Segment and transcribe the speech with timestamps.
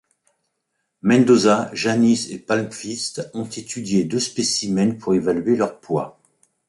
[1.03, 6.19] Mendoza, Janis et Palmqvist ont étudié deux spécimens pour évaluer leur poids.